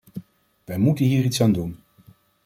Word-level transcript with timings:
Wij 0.63 0.77
moeten 0.77 1.05
hier 1.05 1.23
iets 1.23 1.41
aan 1.41 1.51
doen. 1.51 1.79